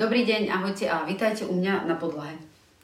Dobrý 0.00 0.24
deň, 0.24 0.48
ahojte 0.48 0.88
a 0.88 1.04
vítajte 1.04 1.44
u 1.44 1.52
mňa 1.52 1.84
na 1.84 1.92
podlahe. 1.92 2.32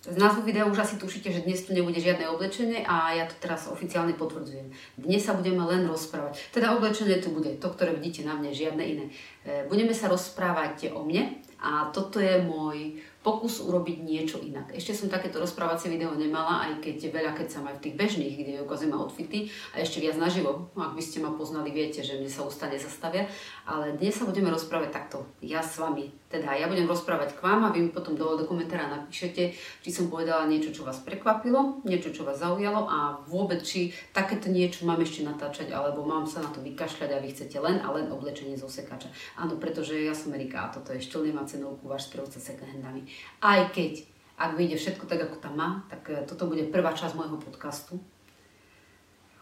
Z 0.05 0.21
názvu 0.21 0.45
videa 0.45 0.69
už 0.69 0.85
asi 0.85 1.01
tušíte, 1.01 1.33
že 1.33 1.49
dnes 1.49 1.65
tu 1.65 1.73
nebude 1.73 1.97
žiadne 1.97 2.29
oblečenie 2.29 2.85
a 2.85 3.17
ja 3.17 3.25
to 3.25 3.33
teraz 3.41 3.73
oficiálne 3.73 4.13
potvrdzujem. 4.13 4.69
Dnes 5.01 5.25
sa 5.25 5.33
budeme 5.33 5.65
len 5.65 5.89
rozprávať. 5.89 6.37
Teda 6.53 6.77
oblečenie 6.77 7.17
tu 7.25 7.33
bude, 7.33 7.57
to, 7.57 7.73
ktoré 7.73 7.97
vidíte 7.97 8.21
na 8.29 8.37
mne, 8.37 8.53
žiadne 8.53 8.85
iné. 8.85 9.05
E, 9.49 9.65
budeme 9.65 9.97
sa 9.97 10.13
rozprávať 10.13 10.93
o 10.93 11.09
mne 11.09 11.41
a 11.57 11.89
toto 11.89 12.21
je 12.21 12.37
môj 12.45 13.01
pokus 13.27 13.59
urobiť 13.59 14.07
niečo 14.07 14.39
inak. 14.39 14.71
Ešte 14.71 14.95
som 14.95 15.11
takéto 15.11 15.43
rozprávacie 15.43 15.91
video 15.91 16.15
nemala, 16.15 16.71
aj 16.71 16.79
keď 16.79 17.11
veľa, 17.11 17.35
keď 17.35 17.49
som 17.51 17.67
aj 17.67 17.83
v 17.83 17.91
tých 17.91 17.99
bežných, 17.99 18.35
kde 18.39 18.63
ukazujem 18.63 18.95
outfity 18.95 19.51
a 19.75 19.83
ešte 19.83 19.99
viac 19.99 20.15
naživo. 20.15 20.71
Ak 20.79 20.95
by 20.95 21.03
ste 21.03 21.19
ma 21.27 21.35
poznali, 21.35 21.75
viete, 21.75 22.07
že 22.07 22.23
mne 22.23 22.31
sa 22.31 22.47
ústa 22.47 22.71
nezastavia. 22.71 23.27
Ale 23.67 23.99
dnes 23.99 24.15
sa 24.15 24.31
budeme 24.31 24.47
rozprávať 24.55 24.95
takto, 24.95 25.27
ja 25.43 25.59
s 25.59 25.75
vami. 25.83 26.15
Teda 26.31 26.55
ja 26.55 26.71
budem 26.71 26.87
rozprávať 26.87 27.35
k 27.35 27.43
vám 27.43 27.67
a 27.67 27.75
vy 27.75 27.87
mi 27.87 27.91
potom 27.91 28.15
do 28.15 28.47
komentára 28.47 28.87
napíšete, 28.87 29.55
či 29.55 29.91
som 29.91 30.07
povedala 30.07 30.47
niečo, 30.47 30.71
čo 30.71 30.87
vás 30.87 31.03
prekvapilo, 31.03 31.83
niečo, 31.83 32.15
čo 32.15 32.23
vás 32.23 32.39
zaujalo 32.43 32.87
a 32.87 33.23
vôbec, 33.27 33.63
či 33.63 33.95
takéto 34.11 34.51
niečo 34.51 34.87
mám 34.87 35.03
ešte 35.03 35.27
natáčať, 35.27 35.71
alebo 35.71 36.03
mám 36.03 36.27
sa 36.27 36.43
na 36.43 36.51
to 36.51 36.63
vykašľať 36.63 37.11
a 37.11 37.23
vy 37.23 37.31
chcete 37.31 37.59
len 37.63 37.79
a 37.83 37.91
len 37.95 38.11
oblečenie 38.11 38.59
zo 38.59 38.67
sekača. 38.67 39.11
Áno, 39.39 39.59
pretože 39.59 39.99
ja 39.99 40.15
som 40.15 40.35
Erika 40.35 40.67
a 40.67 40.73
toto 40.75 40.91
je 40.95 40.99
ešte 40.99 41.19
nemá 41.23 41.47
cenovku 41.47 41.87
váš 41.87 42.11
správca 42.11 42.43
second 42.43 42.75
handami. 42.75 43.07
Aj 43.41 43.69
keď, 43.71 44.05
ak 44.37 44.57
vyjde 44.57 44.77
všetko 44.77 45.05
tak, 45.09 45.21
ako 45.27 45.37
tam 45.41 45.55
má, 45.57 45.71
tak 45.89 46.09
e, 46.13 46.25
toto 46.29 46.49
bude 46.49 46.69
prvá 46.69 46.93
časť 46.93 47.17
môjho 47.17 47.41
podcastu. 47.41 47.97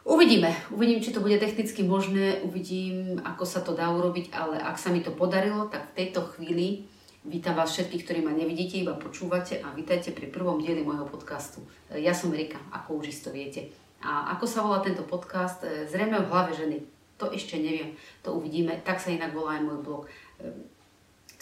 Uvidíme, 0.05 0.53
uvidím, 0.69 1.01
či 1.01 1.17
to 1.17 1.25
bude 1.25 1.41
technicky 1.41 1.81
možné, 1.81 2.45
uvidím, 2.45 3.17
ako 3.25 3.49
sa 3.49 3.65
to 3.65 3.73
dá 3.73 3.89
urobiť, 3.89 4.37
ale 4.37 4.61
ak 4.61 4.77
sa 4.77 4.93
mi 4.93 5.01
to 5.01 5.09
podarilo, 5.09 5.73
tak 5.73 5.89
v 5.91 6.05
tejto 6.05 6.29
chvíli 6.37 6.85
vítam 7.25 7.57
vás 7.57 7.73
všetkých, 7.73 8.05
ktorí 8.05 8.21
ma 8.21 8.37
nevidíte, 8.37 8.85
iba 8.85 8.93
počúvate 9.01 9.65
a 9.65 9.73
vítajte 9.73 10.13
pri 10.13 10.29
prvom 10.29 10.61
dieli 10.61 10.85
môjho 10.85 11.09
podcastu. 11.09 11.65
E, 11.89 12.05
ja 12.05 12.13
som 12.13 12.29
Rika, 12.29 12.61
ako 12.69 13.01
už 13.01 13.17
isto 13.17 13.33
viete. 13.33 13.73
A 14.05 14.37
ako 14.37 14.45
sa 14.45 14.61
volá 14.61 14.85
tento 14.85 15.09
podcast? 15.09 15.65
E, 15.65 15.89
zrejme 15.89 16.21
v 16.21 16.29
hlave 16.29 16.53
ženy. 16.53 16.85
To 17.17 17.33
ešte 17.33 17.57
neviem, 17.57 17.97
to 18.21 18.37
uvidíme. 18.37 18.77
Tak 18.85 19.01
sa 19.01 19.09
inak 19.09 19.33
volá 19.33 19.57
aj 19.57 19.63
môj 19.65 19.79
blog. 19.81 20.03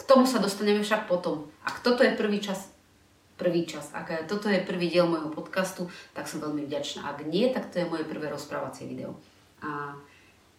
K 0.03 0.07
tomu 0.11 0.27
sa 0.27 0.43
dostaneme 0.43 0.83
však 0.83 1.07
potom. 1.07 1.47
Ak 1.63 1.79
toto 1.79 2.03
je 2.03 2.11
prvý 2.11 2.43
čas, 2.43 2.67
prvý 3.39 3.63
čas, 3.63 3.87
ak 3.95 4.27
toto 4.27 4.51
je 4.51 4.59
prvý 4.59 4.91
diel 4.91 5.07
môjho 5.07 5.31
podcastu, 5.31 5.87
tak 6.11 6.27
som 6.27 6.43
veľmi 6.43 6.67
vďačná. 6.67 7.07
Ak 7.07 7.23
nie, 7.23 7.47
tak 7.55 7.71
to 7.71 7.79
je 7.79 7.87
moje 7.87 8.03
prvé 8.03 8.27
rozprávacie 8.27 8.83
video. 8.83 9.15
A, 9.63 9.95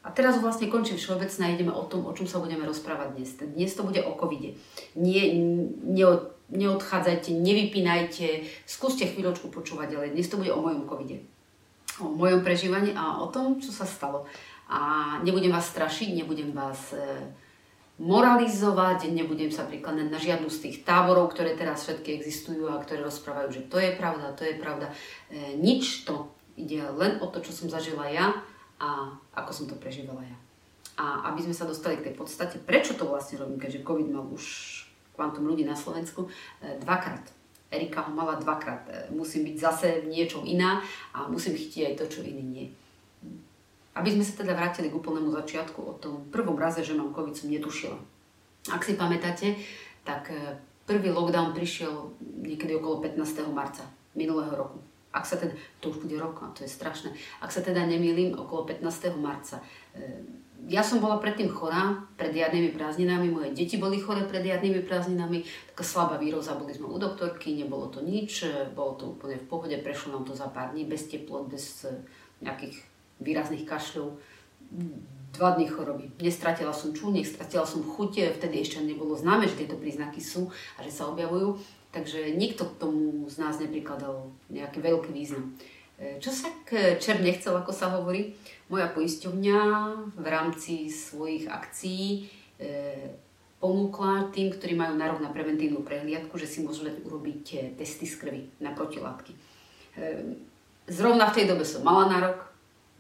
a 0.00 0.09
teraz 0.17 0.41
vlastne 0.41 0.72
končím 0.72 0.97
všeobecné 0.97 1.42
a 1.45 1.55
ideme 1.61 1.77
o 1.77 1.84
tom, 1.84 2.09
o 2.09 2.17
čom 2.17 2.25
sa 2.25 2.41
budeme 2.41 2.65
rozprávať 2.65 3.20
dnes. 3.20 3.37
Dnes 3.37 3.77
to 3.77 3.84
bude 3.84 4.00
o 4.00 4.17
covide. 4.17 4.56
Nie, 4.97 5.37
nie, 5.37 6.09
neodchádzajte, 6.48 7.37
nevypínajte, 7.37 8.48
skúste 8.65 9.05
chvíľočku 9.12 9.53
počúvať 9.53 9.92
ďalej. 9.92 10.17
Dnes 10.17 10.28
to 10.33 10.41
bude 10.41 10.56
o 10.56 10.65
mojom 10.65 10.89
covide. 10.89 11.20
O 12.00 12.17
mojom 12.17 12.41
prežívaní 12.41 12.97
a 12.97 13.20
o 13.20 13.28
tom, 13.28 13.61
čo 13.61 13.77
sa 13.77 13.84
stalo. 13.84 14.25
A 14.72 15.20
nebudem 15.20 15.53
vás 15.53 15.69
strašiť, 15.69 16.17
nebudem 16.17 16.56
vás... 16.56 16.97
E, 16.97 17.44
moralizovať, 17.98 19.06
nebudem 19.14 19.55
sa 19.55 19.62
prikladať 19.62 20.11
na 20.11 20.19
žiadnu 20.19 20.50
z 20.50 20.59
tých 20.67 20.77
táborov, 20.83 21.31
ktoré 21.31 21.55
teraz 21.55 21.87
všetky 21.87 22.19
existujú 22.19 22.67
a 22.67 22.83
ktoré 22.83 23.06
rozprávajú, 23.06 23.48
že 23.55 23.62
to 23.70 23.78
je 23.78 23.95
pravda, 23.95 24.34
to 24.34 24.42
je 24.42 24.59
pravda. 24.59 24.91
E, 25.31 25.55
nič 25.55 26.03
to. 26.03 26.34
Ide 26.55 26.87
len 26.95 27.19
o 27.22 27.27
to, 27.31 27.42
čo 27.42 27.50
som 27.55 27.67
zažila 27.70 28.06
ja 28.11 28.31
a 28.78 29.15
ako 29.34 29.50
som 29.50 29.67
to 29.70 29.78
prežívala 29.78 30.22
ja. 30.22 30.37
A 30.95 31.31
aby 31.31 31.42
sme 31.42 31.55
sa 31.55 31.67
dostali 31.67 31.98
k 31.98 32.11
tej 32.11 32.15
podstate, 32.15 32.62
prečo 32.62 32.95
to 32.95 33.06
vlastne 33.06 33.39
robím, 33.39 33.59
keďže 33.59 33.87
COVID 33.87 34.11
mal 34.11 34.27
už 34.31 34.45
kvantum 35.15 35.47
ľudí 35.47 35.62
na 35.62 35.78
Slovensku, 35.78 36.27
e, 36.27 36.78
dvakrát. 36.83 37.22
Erika 37.71 38.06
ho 38.06 38.11
mala 38.11 38.34
dvakrát. 38.43 38.82
E, 38.91 38.94
musím 39.15 39.47
byť 39.47 39.56
zase 39.59 39.87
niečo 40.11 40.43
iná 40.43 40.82
a 41.15 41.31
musím 41.31 41.55
chytiť 41.55 41.94
aj 41.94 41.94
to, 42.03 42.05
čo 42.11 42.21
iný 42.26 42.43
nie. 42.43 42.66
Aby 43.94 44.10
sme 44.10 44.27
sa 44.27 44.43
teda 44.43 44.59
vrátili 44.59 44.91
k 44.91 44.99
úplnému 44.99 45.31
začiatku, 45.31 45.78
o 45.78 45.94
tom 45.94 46.27
prvom 46.34 46.59
raze, 46.59 46.82
že 46.82 46.99
mám 46.99 47.15
COVID, 47.15 47.34
som 47.38 47.47
netušila. 47.47 47.94
Ak 48.75 48.82
si 48.82 48.99
pamätáte, 48.99 49.55
tak 50.03 50.34
e, 50.34 50.59
prvý 50.82 51.15
lockdown 51.15 51.55
prišiel 51.55 52.10
niekedy 52.21 52.75
okolo 52.75 52.99
15. 52.99 53.22
marca 53.55 53.87
minulého 54.19 54.50
roku. 54.50 54.82
Ak 55.15 55.22
sa 55.22 55.38
teda, 55.38 55.55
to 55.78 55.94
už 55.94 56.03
bude 56.03 56.19
rok, 56.19 56.43
a 56.43 56.50
to 56.50 56.66
je 56.66 56.71
strašné, 56.75 57.15
ak 57.38 57.55
sa 57.55 57.62
teda 57.62 57.87
nemýlim, 57.87 58.34
okolo 58.34 58.66
15. 58.66 59.15
marca. 59.15 59.62
E, 59.94 60.43
ja 60.65 60.81
som 60.81 60.99
bola 60.99 61.21
predtým 61.21 61.53
chorá, 61.53 62.03
pred 62.16 62.32
jarnými 62.32 62.72
prázdninami, 62.72 63.28
moje 63.28 63.53
deti 63.53 63.76
boli 63.76 64.00
chore 64.00 64.25
pred 64.25 64.43
jarnými 64.43 64.81
prázdninami, 64.82 65.44
taká 65.71 65.84
slabá 65.87 66.16
výroza, 66.16 66.56
boli 66.56 66.72
sme 66.72 66.88
u 66.88 66.99
doktorky, 66.99 67.53
nebolo 67.55 67.93
to 67.93 68.03
nič, 68.03 68.43
e, 68.43 68.66
bolo 68.75 68.99
to 68.99 69.15
úplne 69.15 69.38
v 69.38 69.47
pohode, 69.47 69.76
prešlo 69.78 70.19
nám 70.19 70.25
to 70.26 70.34
za 70.34 70.50
pár 70.50 70.75
dní, 70.75 70.82
bez 70.88 71.06
teplot, 71.06 71.47
bez 71.47 71.87
nejakých 72.43 72.94
výrazných 73.25 73.65
kašľov, 73.65 74.21
dva 75.35 75.51
dny 75.59 75.67
choroby. 75.67 76.07
Nestratila 76.23 76.71
som 76.71 76.95
čú, 76.95 77.11
nestratila 77.11 77.67
som 77.67 77.83
chuť, 77.83 78.39
vtedy 78.39 78.62
ešte 78.62 78.79
nebolo 78.87 79.19
známe, 79.19 79.51
že 79.51 79.59
tieto 79.59 79.75
príznaky 79.75 80.23
sú 80.23 80.55
a 80.79 80.87
že 80.87 80.95
sa 80.95 81.11
objavujú, 81.11 81.59
takže 81.91 82.39
nikto 82.39 82.71
k 82.71 82.79
tomu 82.79 83.27
z 83.27 83.37
nás 83.43 83.59
neprikladal 83.59 84.31
nejaký 84.47 84.79
veľký 84.79 85.11
význam. 85.11 85.59
E, 85.99 86.19
čo 86.23 86.31
sa 86.31 86.51
k 86.62 86.99
čer 87.03 87.19
nechcel, 87.19 87.55
ako 87.55 87.75
sa 87.75 87.91
hovorí, 87.99 88.39
moja 88.71 88.91
poisťovňa 88.91 89.59
v 90.15 90.27
rámci 90.27 90.91
svojich 90.91 91.51
akcií 91.51 92.06
e, 92.59 92.69
ponúkla 93.59 94.31
tým, 94.31 94.55
ktorí 94.55 94.79
majú 94.79 94.95
nárok 94.95 95.19
na 95.23 95.35
preventívnu 95.35 95.83
prehliadku, 95.83 96.35
že 96.39 96.47
si 96.47 96.62
môžu 96.62 96.87
urobiť 96.87 97.45
e, 97.55 97.56
testy 97.75 98.06
z 98.06 98.15
krvi 98.23 98.43
na 98.62 98.71
protilátky. 98.71 99.35
Zrovna 100.91 101.31
v 101.31 101.37
tej 101.39 101.47
dobe 101.55 101.62
som 101.62 101.87
mala 101.87 102.11
nárok, 102.11 102.53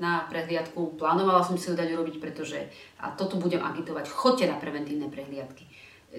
na 0.04 0.28
prehliadku. 0.28 1.00
Plánovala 1.00 1.40
som 1.40 1.56
si 1.56 1.72
ju 1.72 1.74
dať 1.74 1.96
urobiť, 1.96 2.20
pretože, 2.20 2.68
a 3.00 3.08
toto 3.16 3.40
budem 3.40 3.64
agitovať, 3.64 4.12
chodte 4.12 4.44
na 4.44 4.60
preventívne 4.60 5.08
prehliadky. 5.08 5.64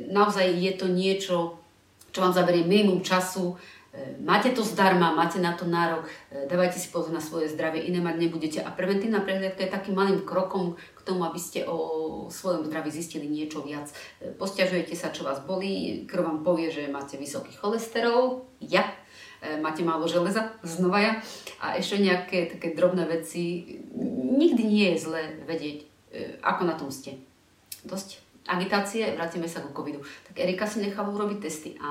Naozaj 0.10 0.58
je 0.58 0.74
to 0.74 0.90
niečo, 0.90 1.62
čo 2.10 2.20
vám 2.26 2.34
zaberie 2.34 2.66
minimum 2.66 3.06
času, 3.06 3.54
e, 3.94 4.18
máte 4.26 4.50
to 4.52 4.66
zdarma, 4.66 5.14
máte 5.14 5.38
na 5.38 5.54
to 5.54 5.70
nárok, 5.70 6.10
e, 6.34 6.50
dávajte 6.50 6.82
si 6.82 6.90
pozor 6.90 7.14
na 7.14 7.22
svoje 7.22 7.54
zdravie, 7.54 7.86
iné 7.86 8.02
mať 8.02 8.16
nebudete. 8.18 8.60
A 8.66 8.74
preventívna 8.74 9.22
prehliadka 9.22 9.62
je 9.64 9.76
takým 9.76 9.96
malým 9.96 10.26
krokom 10.26 10.76
k 10.76 11.02
tomu, 11.06 11.24
aby 11.24 11.38
ste 11.40 11.64
o 11.70 12.28
svojom 12.28 12.66
zdraví 12.66 12.90
zistili 12.92 13.30
niečo 13.30 13.62
viac. 13.62 13.94
E, 14.20 14.34
Posťažujete 14.34 14.98
sa, 14.98 15.14
čo 15.14 15.24
vás 15.24 15.46
bolí, 15.46 16.04
krv 16.10 16.26
vám 16.26 16.40
povie, 16.42 16.74
že 16.74 16.92
máte 16.92 17.16
vysoký 17.22 17.54
cholesterol, 17.56 18.50
ja 18.60 18.84
máte 19.62 19.82
málo 19.86 20.08
železa, 20.08 20.54
znova 20.62 21.00
ja. 21.00 21.14
A 21.62 21.78
ešte 21.80 22.02
nejaké 22.02 22.52
také 22.52 22.74
drobné 22.74 23.06
veci. 23.06 23.78
Nikdy 24.36 24.64
nie 24.66 24.88
je 24.94 24.98
zlé 25.02 25.22
vedieť, 25.46 25.78
e, 25.82 25.86
ako 26.42 26.62
na 26.68 26.76
tom 26.76 26.90
ste. 26.92 27.18
Dosť 27.86 28.22
agitácie, 28.46 29.14
vrátime 29.18 29.50
sa 29.50 29.66
ku 29.66 29.74
covidu. 29.74 30.02
Tak 30.30 30.38
Erika 30.38 30.70
si 30.70 30.82
nechala 30.82 31.10
urobiť 31.10 31.40
testy. 31.42 31.74
A 31.82 31.90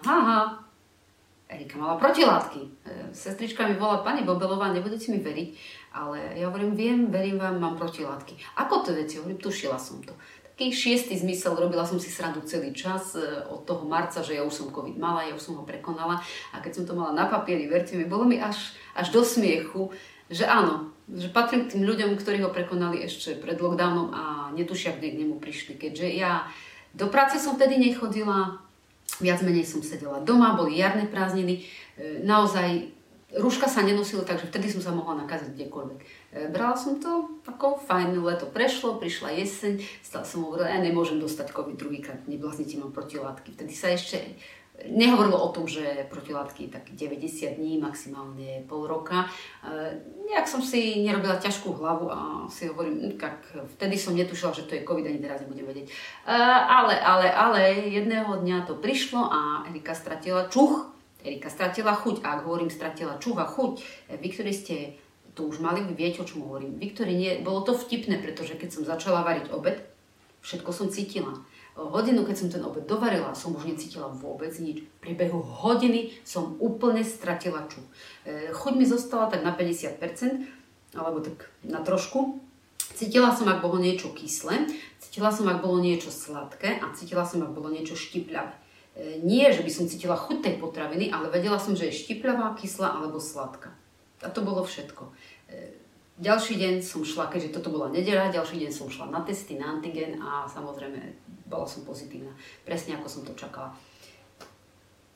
ha, 0.00 0.64
Erika 1.48 1.76
mala 1.80 1.96
protilátky. 1.96 2.60
E, 2.60 2.68
sestrička 3.12 3.68
mi 3.68 3.76
volá, 3.76 4.04
pani 4.04 4.24
Bobelová, 4.24 4.72
nebudete 4.72 5.12
mi 5.12 5.20
veriť, 5.20 5.48
ale 5.96 6.40
ja 6.40 6.48
hovorím, 6.50 6.72
viem, 6.76 7.00
verím 7.08 7.40
vám, 7.40 7.60
mám 7.60 7.76
protilátky. 7.76 8.36
Ako 8.60 8.84
to 8.84 8.96
viete? 8.96 9.20
Hovorím, 9.20 9.40
tušila 9.40 9.78
som 9.80 10.00
to 10.00 10.12
taký 10.54 10.70
šiestý 10.70 11.18
zmysel, 11.18 11.58
robila 11.58 11.82
som 11.82 11.98
si 11.98 12.06
srandu 12.14 12.38
celý 12.46 12.70
čas 12.70 13.18
e, 13.18 13.22
od 13.50 13.66
toho 13.66 13.82
marca, 13.90 14.22
že 14.22 14.38
ja 14.38 14.46
už 14.46 14.54
som 14.54 14.70
COVID 14.70 14.94
mala, 14.94 15.26
ja 15.26 15.34
už 15.34 15.42
som 15.42 15.58
ho 15.58 15.66
prekonala 15.66 16.22
a 16.54 16.62
keď 16.62 16.72
som 16.78 16.84
to 16.86 16.94
mala 16.94 17.10
na 17.10 17.26
papieri, 17.26 17.66
verte 17.66 17.98
mi, 17.98 18.06
bolo 18.06 18.22
mi 18.22 18.38
až, 18.38 18.70
až 18.94 19.10
do 19.10 19.26
smiechu, 19.26 19.90
že 20.30 20.46
áno, 20.46 20.94
že 21.10 21.26
patrím 21.26 21.66
k 21.66 21.74
tým 21.74 21.82
ľuďom, 21.82 22.14
ktorí 22.14 22.46
ho 22.46 22.54
prekonali 22.54 23.02
ešte 23.02 23.34
pred 23.34 23.58
lockdownom 23.58 24.14
a 24.14 24.22
netušia, 24.54 24.94
kde 24.94 25.10
k 25.10 25.20
nemu 25.26 25.42
prišli. 25.42 25.74
Keďže 25.74 26.06
ja 26.14 26.46
do 26.94 27.10
práce 27.10 27.42
som 27.42 27.58
vtedy 27.58 27.74
nechodila, 27.74 28.62
viac 29.18 29.42
menej 29.42 29.66
som 29.66 29.82
sedela 29.82 30.22
doma, 30.22 30.54
boli 30.54 30.78
jarné 30.78 31.10
prázdniny, 31.10 31.66
e, 31.98 32.22
naozaj 32.22 32.93
rúška 33.38 33.66
sa 33.66 33.82
nenosilo, 33.82 34.22
takže 34.22 34.50
vtedy 34.50 34.70
som 34.70 34.82
sa 34.82 34.92
mohla 34.94 35.26
nakázať 35.26 35.54
kdekoľvek. 35.58 36.00
E, 36.00 36.06
brala 36.50 36.78
som 36.78 36.98
to 37.02 37.42
ako 37.46 37.78
fajn, 37.82 38.18
leto 38.22 38.46
prešlo, 38.46 38.98
prišla 39.02 39.34
jeseň, 39.38 39.82
stále 40.02 40.24
som 40.26 40.46
hovorila, 40.46 40.70
ja 40.70 40.80
nemôžem 40.82 41.18
dostať 41.18 41.50
COVID 41.50 41.76
druhýkrát, 41.78 42.26
nebláznite 42.30 42.78
mám 42.78 42.94
protilátky. 42.94 43.54
Vtedy 43.58 43.74
sa 43.74 43.90
ešte 43.90 44.38
nehovorilo 44.90 45.38
o 45.38 45.52
tom, 45.54 45.70
že 45.70 46.10
protilátky 46.10 46.66
tak 46.66 46.90
90 46.90 47.62
dní, 47.62 47.78
maximálne 47.78 48.66
pol 48.66 48.90
roka. 48.90 49.30
E, 49.62 50.02
nejak 50.26 50.50
som 50.50 50.58
si 50.58 50.98
nerobila 51.06 51.38
ťažkú 51.38 51.78
hlavu 51.78 52.10
a 52.10 52.18
si 52.50 52.66
hovorím, 52.66 53.14
hm, 53.14 53.14
tak 53.14 53.38
vtedy 53.78 53.94
som 53.94 54.18
netušila, 54.18 54.50
že 54.50 54.66
to 54.66 54.74
je 54.74 54.86
COVID, 54.86 55.06
ani 55.06 55.22
teraz 55.22 55.46
nebudem 55.46 55.66
vedieť. 55.66 55.86
E, 55.86 55.92
ale, 56.66 56.98
ale, 56.98 57.26
ale 57.30 57.60
jedného 57.86 58.42
dňa 58.42 58.66
to 58.66 58.74
prišlo 58.74 59.22
a 59.30 59.40
Erika 59.70 59.94
stratila 59.94 60.50
čuch, 60.50 60.93
Erika 61.24 61.48
stratila 61.48 61.96
chuť. 61.96 62.20
A 62.22 62.38
ak 62.38 62.44
hovorím 62.44 62.68
stratila 62.68 63.16
čuch 63.16 63.40
a 63.40 63.48
chuť, 63.48 63.72
vy, 64.20 64.28
ktorí 64.28 64.52
ste 64.52 64.76
to 65.34 65.50
už 65.50 65.58
mali, 65.58 65.82
vy 65.82 65.96
viete, 65.96 66.22
o 66.22 66.28
čom 66.28 66.46
hovorím. 66.46 66.78
Viktori, 66.78 67.16
nie, 67.16 67.42
bolo 67.42 67.66
to 67.66 67.74
vtipné, 67.74 68.22
pretože 68.22 68.54
keď 68.54 68.68
som 68.70 68.86
začala 68.86 69.26
variť 69.26 69.50
obed, 69.50 69.82
Všetko 70.44 70.70
som 70.76 70.92
cítila. 70.92 71.32
Hodinu, 71.74 72.22
keď 72.28 72.36
som 72.36 72.48
ten 72.52 72.60
obed 72.60 72.84
dovarila, 72.84 73.32
som 73.32 73.56
už 73.56 73.64
necítila 73.64 74.12
vôbec 74.12 74.52
nič. 74.60 74.84
V 74.84 74.96
priebehu 75.00 75.40
hodiny 75.40 76.12
som 76.20 76.60
úplne 76.60 77.00
stratila 77.00 77.64
čuch. 77.66 77.82
E, 78.28 78.52
chuť 78.52 78.72
mi 78.76 78.84
zostala 78.84 79.32
tak 79.32 79.40
na 79.40 79.56
50%, 79.56 79.96
alebo 80.94 81.24
tak 81.24 81.48
na 81.64 81.80
trošku. 81.80 82.44
Cítila 82.92 83.32
som, 83.32 83.48
ak 83.48 83.64
bolo 83.64 83.80
niečo 83.80 84.12
kyslé, 84.12 84.68
cítila 85.00 85.32
som, 85.32 85.48
ak 85.48 85.64
bolo 85.64 85.80
niečo 85.80 86.12
sladké 86.12 86.78
a 86.78 86.92
cítila 86.92 87.24
som, 87.24 87.40
ak 87.40 87.56
bolo 87.56 87.72
niečo 87.72 87.96
štipľavé. 87.96 88.52
E, 88.94 89.18
nie, 89.26 89.50
že 89.50 89.66
by 89.66 89.70
som 89.70 89.90
cítila 89.90 90.14
chuť 90.14 90.38
tej 90.38 90.54
potraviny, 90.62 91.10
ale 91.10 91.26
vedela 91.26 91.58
som, 91.58 91.74
že 91.74 91.90
je 91.90 92.00
štipľavá, 92.06 92.54
kyslá 92.54 92.94
alebo 92.94 93.18
sladká. 93.18 93.74
A 94.22 94.30
to 94.30 94.46
bolo 94.46 94.62
všetko. 94.62 95.10
E, 95.50 95.74
ďalší 96.22 96.54
deň 96.54 96.74
som 96.86 97.02
šla, 97.02 97.26
keďže 97.26 97.58
toto 97.58 97.74
bola 97.74 97.90
nedela, 97.90 98.30
ďalší 98.30 98.62
deň 98.62 98.70
som 98.70 98.86
šla 98.86 99.10
na 99.10 99.26
testy, 99.26 99.58
na 99.58 99.74
antigen 99.74 100.22
a 100.22 100.46
samozrejme 100.46 100.98
bola 101.50 101.66
som 101.66 101.82
pozitívna. 101.82 102.30
Presne 102.62 102.94
ako 102.94 103.08
som 103.10 103.22
to 103.26 103.34
čakala. 103.34 103.74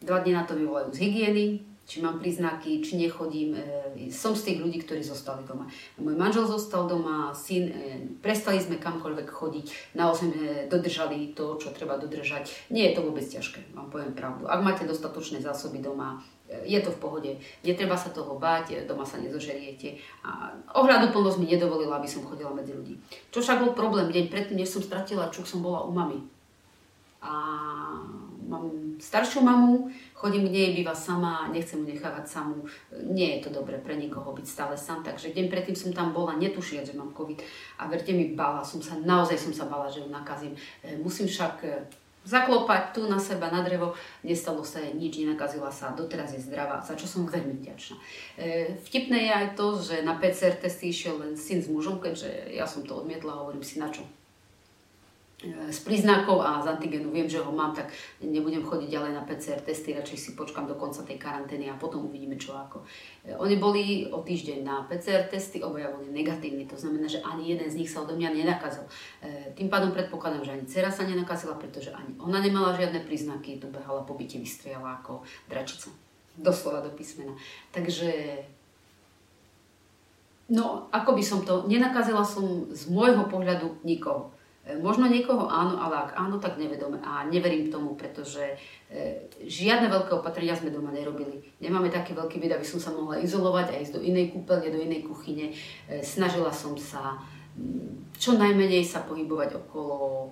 Dva 0.02 0.22
dní 0.22 0.34
na 0.34 0.42
to 0.42 0.58
mi 0.58 0.66
volajú 0.66 0.94
z 0.94 0.98
hygieny, 1.06 1.46
či 1.88 2.04
mám 2.04 2.20
príznaky, 2.20 2.84
či 2.84 3.00
nechodím. 3.00 3.56
E, 3.56 4.12
som 4.12 4.36
z 4.36 4.52
tých 4.52 4.58
ľudí, 4.60 4.84
ktorí 4.84 5.00
zostali 5.00 5.40
doma. 5.48 5.64
Môj 5.96 6.20
manžel 6.20 6.44
zostal 6.44 6.84
doma, 6.84 7.32
syn, 7.32 7.72
e, 7.72 8.04
prestali 8.20 8.60
sme 8.60 8.76
kamkoľvek 8.76 9.24
chodiť, 9.24 9.96
naozaj 9.96 10.28
dodržali 10.68 11.32
to, 11.32 11.56
čo 11.56 11.72
treba 11.72 11.96
dodržať. 11.96 12.68
Nie 12.68 12.92
je 12.92 13.00
to 13.00 13.08
vôbec 13.08 13.24
ťažké, 13.24 13.72
vám 13.72 13.88
poviem 13.88 14.12
pravdu. 14.12 14.44
Ak 14.44 14.60
máte 14.60 14.84
dostatočné 14.84 15.40
zásoby 15.40 15.80
doma, 15.80 16.20
e, 16.52 16.68
je 16.68 16.78
to 16.84 16.92
v 16.92 17.00
pohode, 17.00 17.30
netreba 17.64 17.96
sa 17.96 18.12
toho 18.12 18.36
báť, 18.36 18.84
doma 18.84 19.08
sa 19.08 19.16
nezožeriete. 19.16 19.96
A 20.28 20.52
ohľadu 20.76 21.08
plnosť 21.16 21.40
mi 21.40 21.48
nedovolila, 21.48 21.96
aby 21.96 22.08
som 22.12 22.20
chodila 22.28 22.52
medzi 22.52 22.76
ľudí. 22.76 23.00
Čo 23.32 23.40
však 23.40 23.64
bol 23.64 23.72
problém, 23.72 24.12
deň 24.12 24.28
predtým, 24.28 24.60
než 24.60 24.76
som 24.76 24.84
stratila 24.84 25.32
čuk, 25.32 25.48
som 25.48 25.64
bola 25.64 25.88
u 25.88 25.90
mamy. 25.96 26.20
A 27.24 27.32
mám 28.48 28.96
staršiu 29.00 29.44
mamu, 29.44 29.92
chodím 30.16 30.48
k 30.48 30.52
nej, 30.52 30.68
býva 30.74 30.96
sama, 30.96 31.46
nechcem 31.52 31.84
ju 31.84 31.86
nechávať 31.92 32.24
samú. 32.26 32.64
Nie 33.04 33.38
je 33.38 33.46
to 33.46 33.50
dobré 33.60 33.78
pre 33.78 33.94
nikoho 33.94 34.32
byť 34.32 34.46
stále 34.48 34.74
sám, 34.74 35.04
takže 35.04 35.36
deň 35.36 35.46
predtým 35.52 35.76
som 35.76 35.92
tam 35.92 36.16
bola, 36.16 36.34
netušia, 36.40 36.82
že 36.82 36.96
mám 36.96 37.12
COVID. 37.12 37.38
A 37.78 37.86
verte 37.86 38.10
mi, 38.16 38.32
bala 38.32 38.64
som 38.64 38.80
sa, 38.80 38.96
naozaj 38.96 39.36
som 39.36 39.52
sa 39.52 39.68
bala, 39.68 39.86
že 39.92 40.00
ju 40.00 40.08
nakazím. 40.08 40.56
E, 40.82 40.96
musím 40.96 41.28
však 41.28 41.54
e, 41.62 41.86
zaklopať 42.24 42.96
tu 42.96 43.06
na 43.06 43.20
seba, 43.20 43.52
na 43.52 43.60
drevo. 43.62 43.94
Nestalo 44.24 44.64
sa 44.64 44.80
jej 44.80 44.96
nič, 44.96 45.20
nenakazila 45.20 45.68
sa, 45.68 45.94
doteraz 45.94 46.34
je 46.34 46.40
zdravá, 46.40 46.80
za 46.80 46.96
čo 46.96 47.06
som 47.06 47.28
veľmi 47.28 47.60
vďačná. 47.60 47.94
E, 48.40 48.74
vtipné 48.88 49.28
je 49.28 49.32
aj 49.32 49.48
to, 49.54 49.76
že 49.78 50.02
na 50.02 50.16
PCR 50.16 50.56
testy 50.56 50.90
išiel 50.90 51.20
len 51.20 51.36
syn 51.36 51.60
s 51.60 51.68
mužom, 51.68 52.00
keďže 52.00 52.56
ja 52.56 52.64
som 52.64 52.82
to 52.82 53.04
odmietla, 53.04 53.44
hovorím 53.44 53.62
si 53.62 53.78
na 53.78 53.92
čo 53.92 54.02
z 55.46 55.78
príznakov 55.86 56.42
a 56.42 56.58
z 56.58 56.66
antigenu 56.66 57.14
viem, 57.14 57.30
že 57.30 57.38
ho 57.38 57.54
mám, 57.54 57.70
tak 57.70 57.94
nebudem 58.18 58.58
chodiť 58.58 58.90
ďalej 58.90 59.12
na 59.14 59.22
PCR 59.22 59.62
testy, 59.62 59.94
radšej 59.94 60.18
si 60.18 60.30
počkam 60.34 60.66
do 60.66 60.74
konca 60.74 61.06
tej 61.06 61.14
karantény 61.14 61.70
a 61.70 61.78
potom 61.78 62.10
uvidíme 62.10 62.34
čo 62.34 62.58
ako. 62.58 62.82
E, 63.22 63.38
oni 63.38 63.54
boli 63.54 64.10
o 64.10 64.18
týždeň 64.18 64.66
na 64.66 64.82
PCR 64.90 65.30
testy, 65.30 65.62
obaja 65.62 65.94
boli 65.94 66.10
negatívni, 66.10 66.66
to 66.66 66.74
znamená, 66.74 67.06
že 67.06 67.22
ani 67.22 67.54
jeden 67.54 67.70
z 67.70 67.78
nich 67.78 67.86
sa 67.86 68.02
odo 68.02 68.18
mňa 68.18 68.34
nenakazil. 68.34 68.82
E, 69.22 69.54
tým 69.54 69.70
pádom 69.70 69.94
predpokladám, 69.94 70.42
že 70.42 70.54
ani 70.58 70.64
dcera 70.66 70.90
sa 70.90 71.06
nenakazila, 71.06 71.54
pretože 71.54 71.94
ani 71.94 72.18
ona 72.18 72.42
nemala 72.42 72.74
žiadne 72.74 73.06
príznaky, 73.06 73.62
tu 73.62 73.70
behala 73.70 74.02
po 74.02 74.18
byte, 74.18 74.42
vystriala 74.42 74.98
ako 74.98 75.22
dračica. 75.46 75.94
Doslova 76.34 76.82
do 76.82 76.90
písmena. 76.90 77.38
Takže 77.70 78.42
No, 80.48 80.88
ako 80.88 81.12
by 81.12 81.20
som 81.20 81.44
to, 81.44 81.68
nenakazila 81.68 82.24
som 82.24 82.72
z 82.72 82.88
môjho 82.88 83.28
pohľadu 83.28 83.84
nikoho. 83.84 84.32
Možno 84.76 85.08
niekoho 85.08 85.48
áno, 85.48 85.80
ale 85.80 86.04
ak 86.04 86.10
áno, 86.12 86.36
tak 86.36 86.60
nevedome. 86.60 87.00
A 87.00 87.24
neverím 87.24 87.72
tomu, 87.72 87.96
pretože 87.96 88.60
e, 88.92 89.24
žiadne 89.40 89.88
veľké 89.88 90.12
opatrenia 90.20 90.52
sme 90.52 90.68
doma 90.68 90.92
nerobili. 90.92 91.40
Nemáme 91.64 91.88
taký 91.88 92.12
veľký 92.12 92.36
byt, 92.36 92.60
aby 92.60 92.66
som 92.68 92.76
sa 92.76 92.92
mohla 92.92 93.16
izolovať 93.16 93.72
a 93.72 93.80
ísť 93.80 93.96
do 93.96 94.04
inej 94.04 94.36
kúpeľne, 94.36 94.68
do 94.68 94.84
inej 94.84 95.08
kuchyne. 95.08 95.56
E, 95.88 96.04
snažila 96.04 96.52
som 96.52 96.76
sa 96.76 97.16
čo 98.18 98.34
najmenej 98.34 98.82
sa 98.82 99.06
pohybovať 99.06 99.66
okolo 99.66 100.30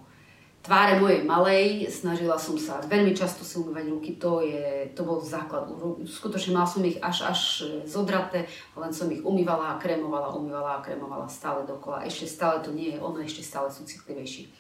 tváre 0.67 0.99
mojej 0.99 1.23
malej, 1.23 1.87
snažila 1.87 2.35
som 2.35 2.59
sa 2.59 2.83
veľmi 2.83 3.15
často 3.15 3.47
si 3.47 3.63
umývať 3.63 3.87
ruky, 3.87 4.19
to, 4.19 4.43
je, 4.43 4.91
to 4.99 5.07
bol 5.07 5.23
základ. 5.23 5.71
Skutočne 6.03 6.59
mal 6.59 6.67
som 6.67 6.83
ich 6.83 6.99
až, 6.99 7.31
až 7.31 7.41
zodraté, 7.87 8.51
len 8.75 8.91
som 8.91 9.07
ich 9.15 9.23
umývala 9.23 9.79
a 9.79 9.79
kremovala, 9.79 10.35
umývala 10.35 10.83
a 10.83 10.83
kremovala 10.83 11.31
stále 11.31 11.63
dokola. 11.63 12.03
Ešte 12.03 12.27
stále 12.27 12.67
to 12.67 12.75
nie 12.75 12.93
je 12.93 12.99
ono, 12.99 13.23
ešte 13.23 13.47
stále 13.47 13.71
sú 13.71 13.87
citlivejší. 13.87 14.43
E, 14.43 14.51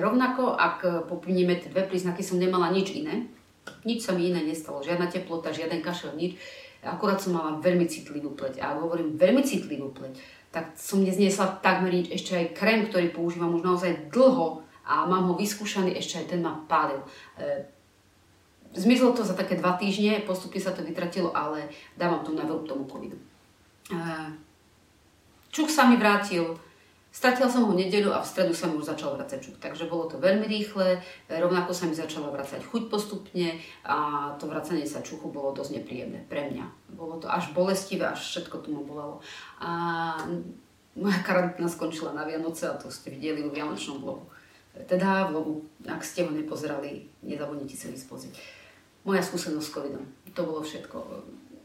rovnako, 0.00 0.56
ak 0.56 1.04
poprímeme 1.04 1.60
tie 1.60 1.68
dve 1.68 1.84
príznaky, 1.84 2.24
som 2.24 2.40
nemala 2.40 2.72
nič 2.72 2.96
iné. 2.96 3.28
Nič 3.84 4.08
sa 4.08 4.16
mi 4.16 4.32
iné 4.32 4.40
nestalo, 4.40 4.80
žiadna 4.80 5.12
teplota, 5.12 5.52
žiaden 5.52 5.84
kašel, 5.84 6.16
nič. 6.16 6.40
Akurát 6.80 7.20
som 7.20 7.36
mala 7.36 7.60
veľmi 7.60 7.84
citlivú 7.84 8.32
pleť. 8.32 8.64
A 8.64 8.80
hovorím 8.80 9.20
veľmi 9.20 9.44
citlivú 9.44 9.92
pleť, 9.92 10.16
tak 10.48 10.72
som 10.80 11.04
nezniesla 11.04 11.60
takmer 11.60 11.92
nič. 11.92 12.08
Ešte 12.08 12.32
aj 12.32 12.56
krém, 12.56 12.88
ktorý 12.88 13.12
používam 13.12 13.52
už 13.52 13.66
naozaj 13.66 14.08
dlho, 14.08 14.64
a 14.88 15.04
mám 15.04 15.28
ho 15.28 15.34
vyskúšaný, 15.36 15.92
ešte 15.92 16.24
aj 16.24 16.26
ten 16.32 16.40
ma 16.40 16.56
pálil. 16.64 17.04
E, 17.36 17.68
zmizlo 18.72 19.12
to 19.12 19.20
za 19.20 19.36
také 19.36 19.60
dva 19.60 19.76
týždne, 19.76 20.24
postupne 20.24 20.56
sa 20.56 20.72
to 20.72 20.80
vytratilo, 20.80 21.36
ale 21.36 21.68
dávam 22.00 22.24
tu 22.24 22.32
na 22.32 22.48
tomu 22.48 22.88
covidu. 22.88 23.20
E, 23.92 24.00
čuk 25.52 25.68
sa 25.68 25.84
mi 25.84 26.00
vrátil, 26.00 26.56
Stratila 27.08 27.48
som 27.48 27.64
ho 27.64 27.72
nedeľu 27.72 28.12
a 28.12 28.20
v 28.20 28.30
stredu 28.30 28.52
sa 28.52 28.68
mi 28.68 28.76
už 28.76 28.92
začal 28.92 29.16
vracať 29.16 29.40
čuk. 29.40 29.56
Takže 29.56 29.88
bolo 29.88 30.12
to 30.12 30.20
veľmi 30.20 30.44
rýchle, 30.44 31.00
rovnako 31.26 31.72
sa 31.72 31.88
mi 31.88 31.96
začala 31.96 32.28
vracať 32.28 32.60
chuť 32.60 32.92
postupne 32.92 33.56
a 33.88 34.30
to 34.36 34.44
vracanie 34.44 34.84
sa 34.84 35.00
čuchu 35.00 35.32
bolo 35.32 35.56
dosť 35.56 35.80
nepríjemné 35.80 36.28
pre 36.28 36.52
mňa. 36.52 36.68
Bolo 36.92 37.16
to 37.16 37.26
až 37.26 37.48
bolestivé, 37.56 38.12
až 38.12 38.20
všetko 38.20 38.60
tu 38.60 38.76
ma 38.76 38.84
bolelo. 38.84 39.24
A 39.58 39.70
moja 41.00 41.18
karanténa 41.24 41.66
skončila 41.66 42.12
na 42.12 42.28
Vianoce 42.28 42.68
a 42.68 42.76
to 42.76 42.92
ste 42.92 43.08
videli 43.08 43.40
vo 43.40 43.56
Vianočnom 43.56 44.04
blogu 44.04 44.28
teda 44.86 45.32
vlogu, 45.32 45.64
ak 45.88 46.04
ste 46.04 46.22
ho 46.22 46.30
nepozerali, 46.30 47.08
nezabudnite 47.24 47.74
sa 47.74 47.90
ísť 47.90 48.06
pozrieť. 48.06 48.34
Moja 49.02 49.24
skúsenosť 49.24 49.66
s 49.66 49.74
covidom, 49.74 50.04
to 50.36 50.44
bolo 50.44 50.60
všetko. 50.60 50.96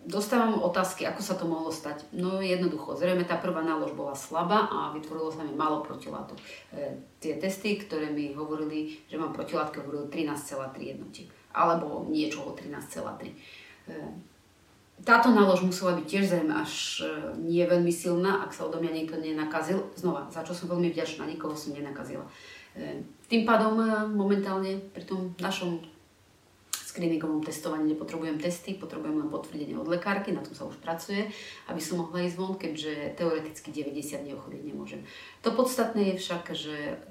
Dostávam 0.03 0.59
otázky, 0.59 1.07
ako 1.07 1.21
sa 1.23 1.35
to 1.39 1.47
mohlo 1.47 1.71
stať. 1.71 2.03
No 2.11 2.43
jednoducho, 2.43 2.99
zrejme 2.99 3.23
tá 3.23 3.39
prvá 3.39 3.63
nálož 3.63 3.95
bola 3.95 4.11
slabá 4.11 4.67
a 4.67 4.91
vytvorilo 4.91 5.31
sa 5.31 5.47
mi 5.47 5.55
málo 5.55 5.79
protilátok. 5.79 6.35
E, 6.75 6.99
tie 7.23 7.39
testy, 7.39 7.79
ktoré 7.79 8.11
mi 8.11 8.35
hovorili, 8.35 8.99
že 9.07 9.15
mám 9.15 9.31
protilátky, 9.31 9.79
hovorili 9.79 10.11
13,3 10.11 10.91
jednotiek. 10.91 11.31
Alebo 11.55 12.03
niečo 12.11 12.43
o 12.43 12.51
13,3. 12.51 13.31
E, 13.31 13.95
táto 15.03 15.31
nálož 15.31 15.63
musela 15.63 15.95
byť 15.95 16.05
tiež 16.07 16.23
zrejme 16.31 16.51
až 16.51 17.03
e, 17.03 17.07
nie 17.39 17.63
veľmi 17.63 17.91
silná, 17.91 18.43
ak 18.43 18.51
sa 18.51 18.67
odo 18.67 18.83
mňa 18.83 18.91
niekto 18.91 19.15
nenakazil. 19.19 19.87
Znova, 19.95 20.27
za 20.31 20.43
čo 20.43 20.51
som 20.51 20.67
veľmi 20.67 20.91
vďačná, 20.91 21.23
nikoho 21.27 21.55
som 21.55 21.71
nenakazila. 21.71 22.23
E, 22.23 22.31
tým 23.29 23.45
pádom 23.45 23.81
e, 23.81 23.85
momentálne 24.13 24.77
pri 24.93 25.05
tom 25.05 25.33
našom 25.41 25.81
screeningovom 26.69 27.41
testovaní 27.41 27.89
nepotrebujem 27.93 28.37
testy, 28.37 28.77
potrebujem 28.77 29.25
len 29.25 29.29
potvrdenie 29.33 29.73
od 29.73 29.89
lekárky, 29.89 30.29
na 30.29 30.45
tom 30.45 30.53
sa 30.53 30.69
už 30.69 30.77
pracuje, 30.77 31.25
aby 31.65 31.81
som 31.81 32.05
mohla 32.05 32.21
ísť 32.21 32.37
von, 32.37 32.53
keďže 32.53 33.17
teoreticky 33.17 33.73
90 33.73 34.21
dní 34.21 34.37
ochorieť 34.37 34.63
nemôžem. 34.69 35.01
To 35.41 35.57
podstatné 35.57 36.13
je 36.13 36.21
však, 36.21 36.43
že 36.53 37.01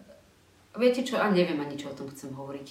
viete 0.78 1.02
čo, 1.02 1.18
a 1.18 1.26
neviem 1.34 1.58
ani 1.58 1.74
čo 1.74 1.90
o 1.90 1.98
tom 1.98 2.06
chcem 2.14 2.30
hovoriť. 2.30 2.68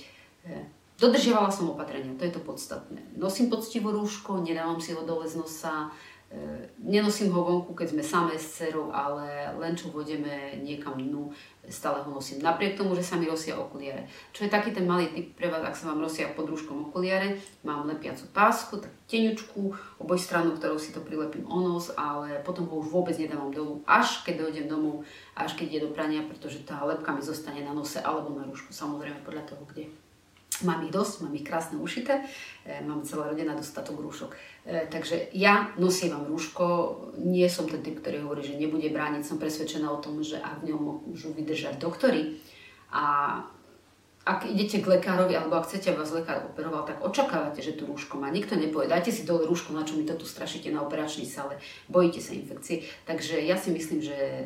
E, 0.47 0.55
dodržiavala 0.95 1.51
som 1.51 1.67
opatrenia, 1.67 2.15
to 2.15 2.23
je 2.23 2.31
to 2.31 2.39
podstatné. 2.39 3.03
Nosím 3.19 3.51
poctivo 3.51 3.91
rúško, 3.91 4.39
nedávam 4.39 4.79
si 4.79 4.95
ho 4.95 5.03
dole 5.03 5.27
z 5.27 5.35
nosa, 5.35 5.91
nenosím 6.79 7.31
ho 7.31 7.43
vonku, 7.43 7.75
keď 7.75 7.91
sme 7.91 8.03
samé 8.03 8.33
s 8.39 8.63
cerou, 8.63 8.87
ale 8.91 9.51
len 9.59 9.75
čo 9.75 9.91
vodeme 9.91 10.55
niekam 10.63 10.95
dnu, 10.95 11.27
stále 11.67 12.01
ho 12.01 12.09
nosím. 12.09 12.39
Napriek 12.39 12.79
tomu, 12.79 12.95
že 12.95 13.03
sa 13.03 13.19
mi 13.19 13.27
rosia 13.27 13.59
okuliare. 13.59 14.07
Čo 14.31 14.47
je 14.47 14.53
taký 14.53 14.71
ten 14.71 14.87
malý 14.87 15.11
typ 15.11 15.35
pre 15.35 15.51
vás, 15.51 15.61
ak 15.61 15.75
sa 15.75 15.91
vám 15.91 16.01
rosia 16.01 16.31
pod 16.31 16.47
rúškom 16.47 16.89
okuliare, 16.89 17.35
mám 17.67 17.83
lepiacu 17.83 18.23
pásku, 18.31 18.79
tak 18.79 18.91
teňučku, 19.11 19.61
oboj 19.99 20.19
stranu, 20.19 20.55
ktorou 20.55 20.79
si 20.79 20.95
to 20.95 21.03
prilepím 21.03 21.43
o 21.51 21.59
nos, 21.59 21.91
ale 21.99 22.39
potom 22.47 22.65
ho 22.71 22.79
už 22.79 22.87
vôbec 22.87 23.15
nedávam 23.19 23.51
dolu, 23.51 23.83
až 23.83 24.23
keď 24.23 24.47
dojdem 24.47 24.71
domov, 24.71 25.03
až 25.35 25.59
keď 25.59 25.65
ide 25.67 25.79
do 25.85 25.89
prania, 25.91 26.23
pretože 26.23 26.63
tá 26.63 26.79
lepka 26.87 27.11
mi 27.11 27.21
zostane 27.21 27.61
na 27.61 27.75
nose 27.75 27.99
alebo 27.99 28.31
na 28.31 28.47
rúšku, 28.47 28.71
samozrejme 28.71 29.21
podľa 29.27 29.43
toho, 29.51 29.63
kde. 29.67 29.91
Mám 30.63 30.85
ich 30.85 30.93
dosť, 30.93 31.25
mám 31.25 31.33
ich 31.33 31.45
krásne 31.45 31.77
ušité, 31.81 32.21
e, 32.65 32.81
mám 32.85 33.01
celá 33.03 33.29
rodina 33.29 33.57
dostatok 33.57 33.97
rúšok. 33.97 34.31
E, 34.65 34.85
takže 34.87 35.33
ja 35.33 35.73
nosievam 35.81 36.25
rúško, 36.29 36.65
nie 37.17 37.47
som 37.49 37.65
ten 37.65 37.81
typ, 37.81 38.01
ktorý 38.01 38.25
hovorí, 38.25 38.45
že 38.45 38.59
nebude 38.59 38.89
brániť, 38.93 39.25
som 39.25 39.41
presvedčená 39.41 39.89
o 39.89 40.01
tom, 40.03 40.21
že 40.21 40.37
ak 40.37 40.61
v 40.61 40.73
ňom 40.73 41.09
môžu 41.09 41.33
vydržať 41.33 41.81
doktory 41.81 42.37
a 42.93 43.03
ak 44.21 44.45
idete 44.45 44.85
k 44.85 44.91
lekárovi 45.01 45.33
alebo 45.33 45.57
ak 45.57 45.65
chcete, 45.65 45.97
vás 45.97 46.13
lekár 46.13 46.45
operoval, 46.45 46.85
tak 46.85 47.01
očakávate, 47.01 47.65
že 47.65 47.73
tu 47.73 47.89
rúško 47.89 48.21
má. 48.21 48.29
Nikto 48.29 48.53
nepovie, 48.53 48.85
dajte 48.85 49.09
si 49.09 49.25
dole 49.25 49.49
rúško, 49.49 49.73
na 49.73 49.81
čo 49.81 49.97
mi 49.97 50.05
to 50.05 50.13
tu 50.13 50.29
strašíte 50.29 50.69
na 50.69 50.85
operačnej 50.85 51.25
sale, 51.25 51.57
bojíte 51.89 52.21
sa 52.21 52.37
infekcie. 52.37 52.85
Takže 53.09 53.41
ja 53.41 53.57
si 53.57 53.73
myslím, 53.73 54.05
že 54.05 54.45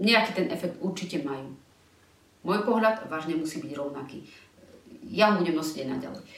nejaký 0.00 0.32
ten 0.32 0.46
efekt 0.48 0.80
určite 0.80 1.20
majú. 1.20 1.52
Môj 2.44 2.64
pohľad 2.64 3.08
vážne 3.08 3.36
musí 3.36 3.60
byť 3.60 3.72
rovnaký. 3.76 4.24
Ja 5.10 5.32
ho 5.32 5.40
budem 5.40 5.56
nosiť 5.56 5.84
aj 5.84 5.88
naďalej. 5.98 6.22
E, 6.24 6.28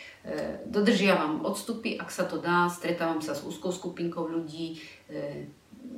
dodržiavam 0.67 1.47
odstupy, 1.47 1.99
ak 1.99 2.11
sa 2.11 2.27
to 2.27 2.43
dá, 2.43 2.67
stretávam 2.67 3.23
sa 3.23 3.35
s 3.35 3.47
úzkou 3.47 3.71
skupinkou 3.71 4.27
ľudí, 4.27 4.81
e, 5.11 5.47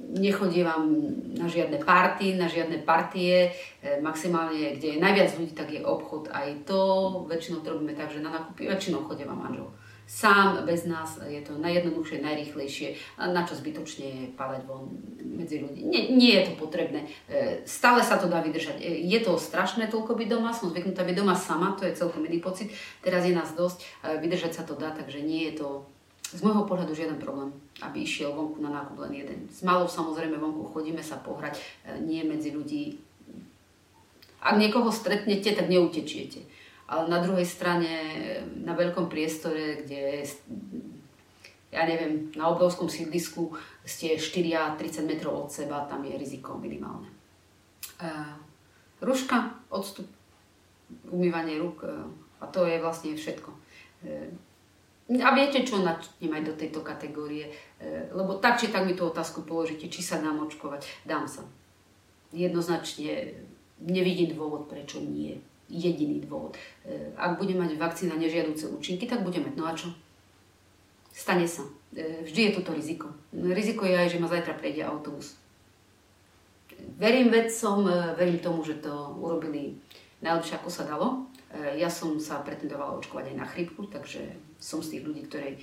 nechodievam 0.08 0.84
na 1.36 1.48
žiadne 1.48 1.80
party, 1.80 2.36
na 2.36 2.44
žiadne 2.44 2.84
partie, 2.84 3.48
maximálne, 4.04 4.76
kde 4.76 4.96
je 4.96 5.00
najviac 5.00 5.32
ľudí, 5.40 5.52
tak 5.56 5.72
je 5.72 5.80
obchod. 5.80 6.28
Aj 6.28 6.44
to 6.68 6.76
väčšinou 7.24 7.64
to 7.64 7.72
robíme 7.72 7.96
tak, 7.96 8.12
že 8.12 8.20
na 8.20 8.28
nakupy 8.28 8.68
väčšinou 8.68 9.08
chodievam 9.08 9.40
manžel 9.40 9.64
sám, 10.08 10.64
bez 10.64 10.88
nás 10.88 11.20
je 11.20 11.44
to 11.44 11.60
najjednoduchšie, 11.60 12.24
najrýchlejšie. 12.24 12.96
Na 13.20 13.44
čo 13.44 13.52
zbytočne 13.52 14.32
padať 14.40 14.64
von 14.64 14.88
medzi 15.20 15.60
ľudí. 15.60 15.84
Nie, 15.84 16.08
nie 16.08 16.32
je 16.32 16.48
to 16.48 16.52
potrebné. 16.56 17.04
E, 17.28 17.60
stále 17.68 18.00
sa 18.00 18.16
to 18.16 18.24
dá 18.24 18.40
vydržať. 18.40 18.80
E, 18.80 19.04
je 19.04 19.20
to 19.20 19.36
strašné 19.36 19.92
toľko 19.92 20.16
byť 20.16 20.28
doma, 20.32 20.56
som 20.56 20.72
zvyknutá 20.72 21.04
byť 21.04 21.12
doma 21.12 21.36
sama, 21.36 21.76
to 21.76 21.84
je 21.84 21.92
celkom 21.92 22.24
iný 22.24 22.40
pocit. 22.40 22.72
Teraz 23.04 23.28
je 23.28 23.36
nás 23.36 23.52
dosť, 23.52 23.84
e, 23.84 24.16
vydržať 24.24 24.56
sa 24.56 24.62
to 24.64 24.72
dá, 24.80 24.96
takže 24.96 25.20
nie 25.20 25.52
je 25.52 25.60
to 25.60 25.84
z 26.32 26.40
môjho 26.40 26.64
pohľadu 26.64 26.96
žiaden 26.96 27.20
problém, 27.20 27.52
aby 27.84 28.04
išiel 28.04 28.32
vonku 28.32 28.64
na 28.64 28.72
nákup 28.72 28.96
len 29.04 29.12
jeden. 29.12 29.38
S 29.52 29.60
malou 29.60 29.88
samozrejme 29.88 30.40
vonku 30.40 30.72
chodíme 30.72 31.04
sa 31.04 31.20
pohrať, 31.20 31.60
nie 32.04 32.20
medzi 32.24 32.52
ľudí. 32.52 33.00
Ak 34.40 34.60
niekoho 34.60 34.92
stretnete, 34.92 35.56
tak 35.56 35.72
neutečiete 35.72 36.57
ale 36.88 37.04
na 37.12 37.20
druhej 37.20 37.44
strane 37.44 37.92
na 38.64 38.72
veľkom 38.72 39.12
priestore, 39.12 39.84
kde 39.84 40.24
ja 41.68 41.84
neviem, 41.84 42.32
na 42.32 42.48
obrovskom 42.48 42.88
sídlisku 42.88 43.52
ste 43.84 44.16
4 44.16 44.56
a 44.56 44.72
30 44.72 45.04
metrov 45.04 45.36
od 45.36 45.50
seba, 45.52 45.84
tam 45.84 46.00
je 46.00 46.16
riziko 46.16 46.56
minimálne. 46.56 47.12
Uh, 48.00 48.40
ruška, 49.04 49.52
odstup, 49.68 50.08
umývanie 51.12 51.60
rúk 51.60 51.84
uh, 51.84 52.08
a 52.40 52.48
to 52.48 52.64
je 52.64 52.80
vlastne 52.80 53.12
všetko. 53.12 53.50
Uh, 54.08 54.32
a 55.12 55.28
viete 55.36 55.60
čo, 55.60 55.84
načnem 55.84 56.32
aj 56.32 56.44
do 56.44 56.52
tejto 56.52 56.84
kategórie, 56.84 57.48
lebo 58.12 58.36
tak 58.44 58.60
či 58.60 58.68
tak 58.68 58.84
mi 58.84 58.92
tú 58.92 59.08
otázku 59.08 59.40
položíte, 59.40 59.88
či 59.88 60.04
sa 60.04 60.20
dám 60.20 60.36
očkovať. 60.44 60.84
Dám 61.08 61.24
sa. 61.24 61.48
Jednoznačne 62.28 63.32
nevidím 63.80 64.36
dôvod, 64.36 64.68
prečo 64.68 65.00
nie 65.00 65.40
jediný 65.68 66.24
dôvod. 66.24 66.56
E, 66.84 67.12
ak 67.14 67.36
bude 67.36 67.52
mať 67.54 67.76
vakcína 67.76 68.16
nežiaduce 68.16 68.72
účinky, 68.72 69.04
tak 69.04 69.22
bude 69.22 69.38
mať. 69.38 69.54
No 69.54 69.68
a 69.68 69.76
čo? 69.76 69.92
Stane 71.12 71.44
sa. 71.44 71.68
E, 71.92 72.24
vždy 72.24 72.40
je 72.48 72.54
toto 72.56 72.72
riziko. 72.72 73.12
Riziko 73.32 73.84
je 73.84 73.94
aj, 73.94 74.08
že 74.16 74.20
ma 74.20 74.28
zajtra 74.28 74.56
prejde 74.56 74.82
autobus. 74.82 75.36
Verím 76.96 77.28
vedcom, 77.28 77.84
e, 77.84 78.16
verím 78.16 78.40
tomu, 78.40 78.64
že 78.64 78.80
to 78.80 79.12
urobili 79.20 79.76
najlepšie, 80.24 80.58
ako 80.58 80.68
sa 80.72 80.88
dalo. 80.88 81.28
Ja 81.80 81.88
som 81.88 82.20
sa 82.20 82.44
pretendovala 82.44 83.00
očkovať 83.00 83.32
aj 83.32 83.36
na 83.40 83.48
chrypku, 83.48 83.88
takže 83.88 84.20
som 84.60 84.84
z 84.84 85.00
tých 85.00 85.02
ľudí, 85.08 85.24
ktorí 85.32 85.56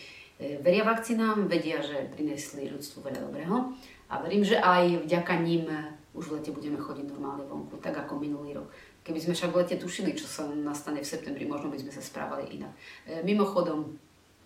veria 0.66 0.82
vakcínám, 0.82 1.46
vedia, 1.46 1.78
že 1.78 2.10
prinesli 2.10 2.74
ľudstvu 2.74 3.06
veľa 3.06 3.22
dobrého 3.22 3.70
a 4.10 4.14
verím, 4.26 4.42
že 4.42 4.58
aj 4.58 5.06
vďaka 5.06 5.34
ním 5.46 5.70
už 6.18 6.32
v 6.32 6.42
lete 6.42 6.50
budeme 6.50 6.82
chodiť 6.82 7.06
normálne 7.12 7.46
vonku, 7.46 7.78
tak 7.86 7.94
ako 8.02 8.18
minulý 8.18 8.58
rok. 8.58 8.66
Keby 9.06 9.22
sme 9.22 9.38
však 9.38 9.54
v 9.54 9.60
lete 9.62 9.76
tušili, 9.78 10.18
čo 10.18 10.26
sa 10.26 10.50
nastane 10.50 11.06
v 11.06 11.06
septembri, 11.06 11.46
možno 11.46 11.70
by 11.70 11.78
sme 11.78 11.94
sa 11.94 12.02
správali 12.02 12.58
inak. 12.58 12.74
E, 13.06 13.22
mimochodom, 13.22 13.94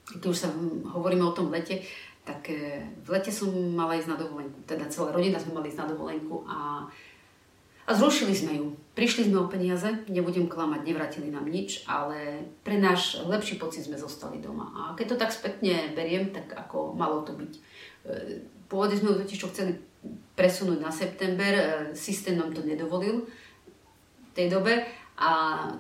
keď 0.04 0.22
už 0.28 0.36
sa 0.36 0.52
hovoríme 1.00 1.24
o 1.24 1.32
tom 1.32 1.48
lete, 1.48 1.80
tak 2.28 2.52
e, 2.52 2.84
v 3.00 3.08
lete 3.08 3.32
som 3.32 3.48
mala 3.56 3.96
ísť 3.96 4.12
na 4.12 4.20
dovolenku. 4.20 4.60
Teda 4.68 4.84
celá 4.92 5.16
rodina 5.16 5.40
sme 5.40 5.56
mali 5.56 5.72
ísť 5.72 5.80
na 5.80 5.88
dovolenku 5.96 6.44
a, 6.44 6.84
a 7.88 7.92
zrušili 7.96 8.36
sme 8.36 8.60
ju. 8.60 8.76
Prišli 9.00 9.32
sme 9.32 9.40
o 9.40 9.48
peniaze, 9.48 9.88
nebudem 10.12 10.52
klamať, 10.52 10.84
nevrátili 10.84 11.32
nám 11.32 11.48
nič, 11.48 11.88
ale 11.88 12.44
pre 12.68 12.76
náš 12.76 13.24
lepší 13.24 13.56
pocit 13.56 13.88
sme 13.88 13.96
zostali 13.96 14.44
doma. 14.44 14.76
A 14.76 14.82
keď 14.92 15.16
to 15.16 15.22
tak 15.24 15.32
spätne 15.32 15.96
beriem, 15.96 16.36
tak 16.36 16.52
ako 16.52 17.00
malo 17.00 17.24
to 17.24 17.32
byť. 17.32 17.54
E, 17.56 17.60
pôvodne 18.68 19.00
sme 19.00 19.16
ju 19.16 19.24
totiž 19.24 19.40
čo 19.40 19.48
chceli 19.56 19.80
presunúť 20.36 20.84
na 20.84 20.92
september, 20.92 21.52
systém 21.96 22.36
nám 22.36 22.52
to 22.52 22.64
nedovolil, 22.64 23.28
tej 24.40 24.48
dobe. 24.48 24.88
A 25.20 25.32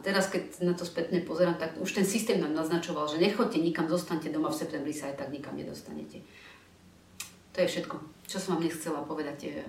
teraz, 0.03 0.27
keď 0.27 0.67
na 0.67 0.75
to 0.75 0.83
spätne 0.83 1.23
pozerám, 1.23 1.55
tak 1.55 1.79
už 1.79 1.95
ten 1.95 2.03
systém 2.03 2.43
nám 2.43 2.51
naznačoval, 2.51 3.07
že 3.07 3.23
nechoďte 3.23 3.63
nikam, 3.63 3.87
zostanete 3.87 4.35
doma, 4.35 4.51
v 4.51 4.59
septembri 4.59 4.91
sa 4.91 5.07
aj 5.07 5.23
tak 5.23 5.31
nikam 5.31 5.55
nedostanete. 5.55 6.19
To 7.55 7.63
je 7.63 7.71
všetko, 7.71 7.95
čo 8.27 8.35
som 8.35 8.59
vám 8.59 8.67
nechcela 8.67 8.99
povedať. 9.07 9.63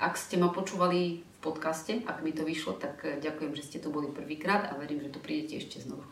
Ak 0.00 0.16
ste 0.16 0.40
ma 0.40 0.48
počúvali 0.48 1.20
v 1.20 1.38
podcaste, 1.44 2.00
ak 2.08 2.24
mi 2.24 2.32
to 2.32 2.48
vyšlo, 2.48 2.80
tak 2.80 3.04
ďakujem, 3.20 3.52
že 3.52 3.66
ste 3.68 3.78
tu 3.84 3.92
boli 3.92 4.08
prvýkrát 4.08 4.72
a 4.72 4.80
verím, 4.80 5.04
že 5.04 5.12
tu 5.12 5.20
prídete 5.20 5.60
ešte 5.60 5.84
znovu. 5.84 6.08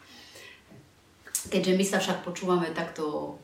Keďže 1.49 1.73
my 1.81 1.85
sa 1.89 1.97
však 1.97 2.29
počúvame 2.29 2.77
takto 2.77 3.35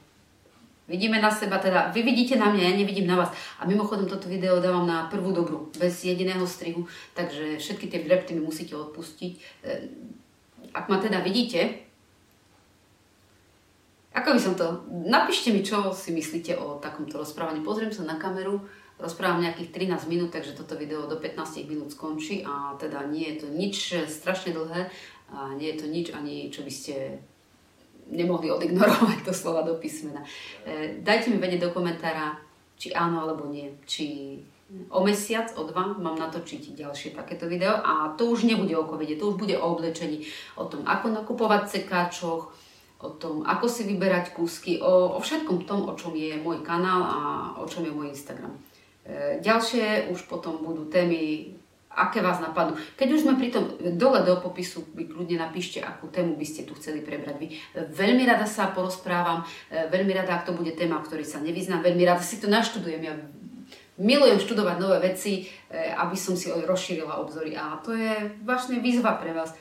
Vidíme 0.88 1.20
na 1.20 1.28
seba, 1.28 1.60
teda 1.60 1.92
vy 1.92 2.00
vidíte 2.00 2.40
na 2.40 2.48
mňa, 2.48 2.64
ja 2.64 2.72
nevidím 2.72 3.04
na 3.04 3.20
vás. 3.20 3.30
A 3.60 3.68
mimochodom 3.68 4.08
toto 4.08 4.24
video 4.24 4.56
dávam 4.56 4.88
na 4.88 5.04
prvú 5.12 5.36
dobru, 5.36 5.68
bez 5.76 6.00
jediného 6.00 6.48
strihu, 6.48 6.88
takže 7.12 7.60
všetky 7.60 7.92
tie 7.92 8.00
drepty 8.08 8.32
mi 8.32 8.40
musíte 8.40 8.72
odpustiť. 8.72 9.32
E, 9.36 9.40
ak 10.72 10.88
ma 10.88 10.96
teda 10.96 11.20
vidíte, 11.20 11.84
ako 14.16 14.32
by 14.32 14.40
som 14.40 14.54
to... 14.56 14.88
Napíšte 14.88 15.52
mi, 15.52 15.60
čo 15.60 15.92
si 15.92 16.10
myslíte 16.10 16.56
o 16.56 16.80
takomto 16.80 17.20
rozprávaní. 17.20 17.60
Pozriem 17.60 17.92
sa 17.92 18.08
na 18.08 18.16
kameru, 18.16 18.64
rozprávam 18.96 19.44
nejakých 19.44 19.92
13 19.92 20.08
minút, 20.08 20.32
takže 20.32 20.56
toto 20.56 20.74
video 20.74 21.04
do 21.04 21.20
15 21.20 21.68
minút 21.70 21.92
skončí 21.92 22.42
a 22.42 22.74
teda 22.80 23.06
nie 23.06 23.36
je 23.36 23.44
to 23.44 23.46
nič 23.52 23.76
strašne 24.08 24.56
dlhé 24.56 24.90
a 25.30 25.52
nie 25.54 25.70
je 25.70 25.76
to 25.78 25.86
nič 25.86 26.06
ani, 26.16 26.48
čo 26.48 26.64
by 26.64 26.72
ste 26.72 27.20
nemohli 28.08 28.48
odignorovať 28.50 29.24
to 29.24 29.32
slova 29.36 29.62
do 29.62 29.76
písmena. 29.76 30.24
E, 30.64 31.00
dajte 31.04 31.28
mi 31.32 31.38
vedieť 31.38 31.68
do 31.68 31.70
komentára, 31.70 32.36
či 32.80 32.92
áno 32.96 33.22
alebo 33.22 33.46
nie. 33.48 33.72
Či 33.84 34.38
o 34.92 35.00
mesiac, 35.00 35.48
o 35.56 35.64
dva 35.64 35.96
mám 35.96 36.20
natočiť 36.20 36.76
ďalšie 36.76 37.16
takéto 37.16 37.48
video 37.48 37.72
a 37.80 38.12
to 38.20 38.28
už 38.28 38.44
nebude 38.44 38.76
o 38.76 38.84
covide, 38.84 39.16
to 39.16 39.32
už 39.32 39.40
bude 39.40 39.56
o 39.56 39.64
oblečení, 39.64 40.28
o 40.60 40.68
tom, 40.68 40.84
ako 40.84 41.08
nakupovať 41.08 41.60
v 41.64 41.72
cekáčoch, 41.72 42.42
o 43.00 43.08
tom, 43.16 43.46
ako 43.48 43.64
si 43.64 43.88
vyberať 43.88 44.36
kúsky, 44.36 44.76
o, 44.82 45.16
o 45.16 45.18
všetkom 45.22 45.64
tom, 45.64 45.88
o 45.88 45.96
čom 45.96 46.12
je 46.12 46.36
môj 46.36 46.60
kanál 46.60 47.00
a 47.00 47.18
o 47.56 47.64
čom 47.64 47.86
je 47.88 47.96
môj 47.96 48.12
Instagram. 48.12 48.52
E, 49.08 49.40
ďalšie 49.40 50.12
už 50.12 50.28
potom 50.28 50.60
budú 50.60 50.84
témy 50.92 51.54
aké 51.98 52.22
vás 52.22 52.38
napadnú. 52.38 52.78
Keď 52.94 53.08
už 53.10 53.22
sme 53.26 53.34
pri 53.34 53.50
tom, 53.50 53.74
dole 53.98 54.22
do 54.22 54.38
popisu 54.38 54.86
vy 54.94 55.10
kľudne 55.10 55.42
napíšte, 55.42 55.82
akú 55.82 56.06
tému 56.06 56.38
by 56.38 56.46
ste 56.46 56.62
tu 56.62 56.78
chceli 56.78 57.02
prebrať 57.02 57.36
vy. 57.42 57.46
Veľmi 57.74 58.22
rada 58.22 58.46
sa 58.46 58.70
porozprávam, 58.70 59.42
e, 59.70 59.90
veľmi 59.90 60.14
rada, 60.14 60.38
ak 60.38 60.46
to 60.46 60.54
bude 60.54 60.72
téma, 60.78 61.02
o 61.02 61.06
ktorej 61.06 61.26
sa 61.26 61.42
nevyznám, 61.42 61.82
veľmi 61.82 62.04
rada 62.06 62.22
si 62.22 62.38
to 62.38 62.46
naštudujem. 62.46 63.02
Ja 63.02 63.14
milujem 63.98 64.38
študovať 64.38 64.76
nové 64.78 64.98
veci, 65.10 65.42
e, 65.42 65.90
aby 65.98 66.14
som 66.14 66.38
si 66.38 66.48
rozšírila 66.48 67.18
obzory 67.18 67.58
a 67.58 67.82
to 67.82 67.92
je 67.92 68.38
vlastne 68.46 68.78
výzva 68.78 69.18
pre 69.18 69.34
vás. 69.34 69.52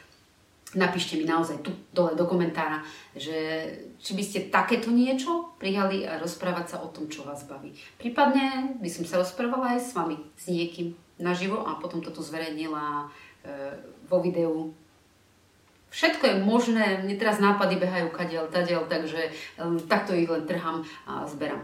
Napíšte 0.76 1.16
mi 1.16 1.24
naozaj 1.24 1.64
tu 1.64 1.72
dole 1.96 2.12
do 2.14 2.28
komentára, 2.28 2.84
že 3.16 3.64
či 4.04 4.12
by 4.14 4.24
ste 4.24 4.52
takéto 4.52 4.92
niečo 4.92 5.56
prijali 5.56 6.04
a 6.04 6.20
rozprávať 6.20 6.76
sa 6.76 6.78
o 6.84 6.92
tom, 6.92 7.08
čo 7.08 7.24
vás 7.24 7.48
baví. 7.48 7.72
Prípadne 7.96 8.76
by 8.84 8.90
som 8.92 9.08
sa 9.08 9.16
rozprávala 9.18 9.80
aj 9.80 9.80
s 9.80 9.92
vami, 9.96 10.20
s 10.36 10.52
niekým 10.52 10.92
naživo 11.18 11.66
a 11.66 11.78
potom 11.78 12.02
toto 12.02 12.22
zverejnila 12.22 13.06
e, 13.06 13.06
vo 14.10 14.18
videu. 14.22 14.74
Všetko 15.88 16.24
je 16.28 16.36
možné, 16.44 17.02
mne 17.02 17.16
teraz 17.16 17.40
nápady 17.40 17.80
behajú 17.80 18.12
kadiaľ, 18.12 18.52
tadiaľ, 18.52 18.92
takže 18.92 19.32
takto 19.88 20.12
ich 20.12 20.28
len 20.28 20.44
trhám 20.44 20.84
a 21.08 21.24
zberám. 21.24 21.64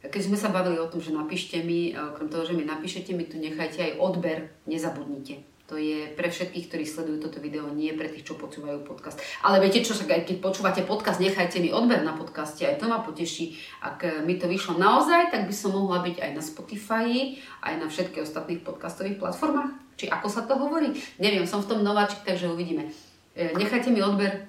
Keď 0.00 0.32
sme 0.32 0.40
sa 0.40 0.48
bavili 0.48 0.80
o 0.80 0.88
tom, 0.88 1.04
že 1.04 1.12
napíšte 1.12 1.60
mi, 1.60 1.92
okrem 1.92 2.32
toho, 2.32 2.48
že 2.48 2.56
mi 2.56 2.64
napíšete, 2.64 3.12
mi 3.12 3.28
tu 3.28 3.36
nechajte 3.36 3.84
aj 3.84 3.92
odber, 4.00 4.48
nezabudnite. 4.64 5.49
To 5.70 5.78
je 5.78 6.10
pre 6.18 6.26
všetkých, 6.26 6.66
ktorí 6.66 6.82
sledujú 6.82 7.22
toto 7.22 7.38
video, 7.38 7.70
nie 7.70 7.94
pre 7.94 8.10
tých, 8.10 8.26
čo 8.26 8.34
počúvajú 8.34 8.82
podcast. 8.82 9.22
Ale 9.46 9.62
viete 9.62 9.86
čo, 9.86 9.94
však 9.94 10.10
aj 10.10 10.22
keď 10.26 10.36
počúvate 10.42 10.82
podcast, 10.82 11.22
nechajte 11.22 11.62
mi 11.62 11.70
odber 11.70 12.02
na 12.02 12.10
podcaste, 12.10 12.66
aj 12.66 12.82
to 12.82 12.90
ma 12.90 13.06
poteší. 13.06 13.54
Ak 13.78 14.02
mi 14.26 14.34
to 14.34 14.50
vyšlo 14.50 14.82
naozaj, 14.82 15.30
tak 15.30 15.46
by 15.46 15.54
som 15.54 15.78
mohla 15.78 16.02
byť 16.02 16.16
aj 16.18 16.30
na 16.34 16.42
Spotify, 16.42 17.38
aj 17.62 17.74
na 17.78 17.86
všetkých 17.86 18.26
ostatných 18.26 18.66
podcastových 18.66 19.22
platformách. 19.22 19.70
Či 19.94 20.10
ako 20.10 20.26
sa 20.26 20.42
to 20.42 20.58
hovorí? 20.58 20.90
Neviem, 21.22 21.46
som 21.46 21.62
v 21.62 21.70
tom 21.70 21.86
nováčik, 21.86 22.26
takže 22.26 22.50
uvidíme. 22.50 22.90
E, 23.38 23.54
nechajte 23.54 23.94
mi 23.94 24.02
odber 24.02 24.32
e, 24.32 24.40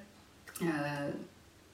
v 1.14 1.31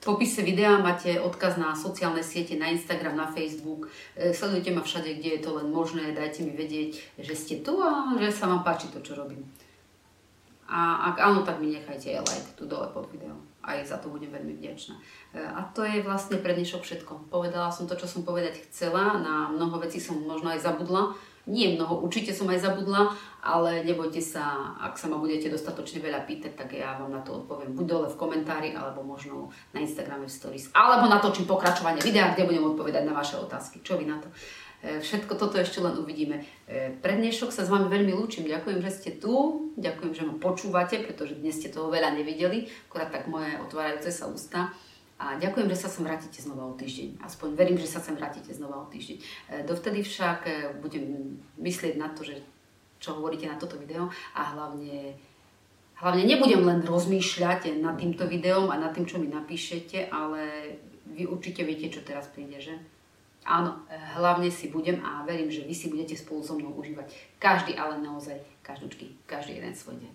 popise 0.08 0.40
videa 0.40 0.80
máte 0.80 1.20
odkaz 1.20 1.60
na 1.60 1.76
sociálne 1.76 2.24
siete, 2.24 2.56
na 2.56 2.72
Instagram, 2.72 3.20
na 3.20 3.28
Facebook. 3.28 3.92
E, 4.16 4.32
sledujte 4.32 4.72
ma 4.72 4.80
všade, 4.80 5.20
kde 5.20 5.36
je 5.36 5.42
to 5.44 5.60
len 5.60 5.68
možné. 5.68 6.16
Dajte 6.16 6.48
mi 6.48 6.56
vedieť, 6.56 7.20
že 7.20 7.36
ste 7.36 7.60
tu 7.60 7.84
a 7.84 8.16
že 8.16 8.32
sa 8.32 8.48
vám 8.48 8.64
páči 8.64 8.88
to, 8.88 9.04
čo 9.04 9.20
robím. 9.20 9.44
A 10.72 11.12
ak 11.12 11.20
áno, 11.20 11.44
tak 11.44 11.60
mi 11.60 11.76
nechajte 11.76 12.16
aj 12.16 12.24
like 12.24 12.52
tu 12.56 12.64
dole 12.64 12.88
pod 12.96 13.12
videom. 13.12 13.36
Aj 13.68 13.84
za 13.84 14.00
to 14.00 14.08
budem 14.08 14.32
veľmi 14.32 14.56
vďačná. 14.56 14.96
E, 14.96 15.44
a 15.44 15.68
to 15.76 15.84
je 15.84 16.00
vlastne 16.00 16.40
pre 16.40 16.56
dnešok 16.56 16.88
všetko. 16.88 17.28
Povedala 17.28 17.68
som 17.76 17.84
to, 17.84 18.00
čo 18.00 18.08
som 18.08 18.24
povedať 18.24 18.64
chcela. 18.72 19.20
Na 19.20 19.52
mnoho 19.52 19.76
vecí 19.84 20.00
som 20.00 20.24
možno 20.24 20.56
aj 20.56 20.64
zabudla. 20.64 21.20
Nie 21.48 21.80
mnoho, 21.80 22.04
určite 22.04 22.36
som 22.36 22.51
aj 22.51 22.60
zabudla, 22.60 23.16
ale 23.39 23.88
nebojte 23.88 24.20
sa, 24.20 24.75
ak 24.84 25.00
sa 25.00 25.08
ma 25.08 25.16
budete 25.16 25.48
dostatočne 25.48 26.04
veľa 26.04 26.27
pýtať, 26.27 26.60
tak 26.60 26.75
ja 26.75 27.00
vám 27.00 27.08
na 27.08 27.24
to 27.24 27.39
odpoviem 27.39 27.72
buď 27.72 27.86
dole 27.88 28.08
v 28.12 28.20
komentári, 28.20 28.70
alebo 28.75 29.00
možno 29.08 29.48
na 29.72 29.80
Instagrame 29.80 30.27
v 30.27 30.36
stories, 30.36 30.68
alebo 30.75 31.08
natočím 31.08 31.48
pokračovanie 31.48 32.04
videa, 32.04 32.36
kde 32.36 32.44
budem 32.44 32.68
odpovedať 32.68 33.04
na 33.08 33.16
vaše 33.16 33.39
otázky. 33.39 33.80
Čo 33.80 33.96
vy 33.96 34.12
na 34.12 34.20
to? 34.20 34.27
E, 34.84 35.00
všetko 35.01 35.39
toto 35.39 35.58
ešte 35.58 35.82
len 35.82 35.98
uvidíme. 35.98 36.46
E, 36.70 36.94
pre 37.01 37.18
dnešok 37.18 37.50
sa 37.50 37.66
s 37.66 37.72
vami 37.72 37.89
veľmi 37.89 38.13
lúčim. 38.13 38.46
Ďakujem, 38.46 38.80
že 38.84 38.92
ste 38.94 39.12
tu. 39.18 39.34
Ďakujem, 39.80 40.13
že 40.13 40.24
ma 40.27 40.36
počúvate, 40.38 41.01
pretože 41.01 41.39
dnes 41.39 41.58
ste 41.58 41.74
toho 41.74 41.89
veľa 41.89 42.13
nevideli. 42.13 42.70
Akorát 42.92 43.10
tak 43.10 43.25
moje 43.25 43.58
otvárajúce 43.58 44.13
sa 44.13 44.30
ústa. 44.30 44.70
A 45.18 45.42
ďakujem, 45.42 45.68
že 45.74 45.82
sa 45.82 45.90
sem 45.90 46.06
vrátite 46.06 46.40
znova 46.42 46.70
o 46.70 46.78
týždeň. 46.78 47.26
Aspoň 47.26 47.58
verím, 47.58 47.78
že 47.82 47.90
sa 47.90 47.98
sem 47.98 48.14
vrátite 48.14 48.54
znova 48.54 48.86
o 48.86 48.90
týždeň. 48.90 49.18
E, 49.18 49.24
dovtedy 49.66 50.06
však 50.06 50.46
budem 50.78 51.38
myslieť 51.58 51.98
na 51.98 52.14
to, 52.14 52.22
že 52.22 52.38
čo 53.02 53.18
hovoríte 53.18 53.50
na 53.50 53.58
toto 53.58 53.82
video 53.82 54.10
a 54.38 54.54
hlavne 54.54 55.18
Hlavne 55.98 56.30
nebudem 56.30 56.62
len 56.62 56.86
rozmýšľať 56.86 57.82
nad 57.82 57.98
týmto 57.98 58.30
videom 58.30 58.70
a 58.70 58.78
nad 58.78 58.94
tým, 58.94 59.10
čo 59.10 59.18
mi 59.18 59.34
napíšete, 59.34 60.14
ale 60.14 60.78
vy 61.10 61.26
určite 61.26 61.66
viete, 61.66 61.90
čo 61.90 62.06
teraz 62.06 62.30
príde, 62.30 62.62
že? 62.62 62.78
Áno, 63.50 63.82
hlavne 63.90 64.54
si 64.54 64.70
budem 64.70 65.02
a 65.02 65.26
verím, 65.26 65.50
že 65.50 65.66
vy 65.66 65.74
si 65.74 65.90
budete 65.90 66.14
spolu 66.14 66.46
so 66.46 66.54
mnou 66.54 66.78
užívať 66.78 67.10
každý, 67.42 67.74
ale 67.80 67.98
naozaj 67.98 68.38
každúčky, 68.62 69.18
každý 69.26 69.58
jeden 69.58 69.74
svoj 69.74 69.98
deň. 69.98 70.14